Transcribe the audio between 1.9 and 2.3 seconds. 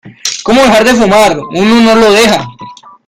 lo